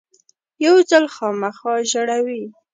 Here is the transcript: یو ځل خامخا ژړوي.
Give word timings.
یو 0.65 0.75
ځل 0.89 1.05
خامخا 1.15 1.73
ژړوي. 1.91 2.43